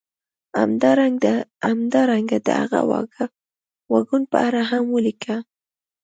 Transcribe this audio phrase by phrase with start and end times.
[1.67, 2.79] همدارنګه د هغه
[3.91, 5.35] واګون په اړه هم ولیکه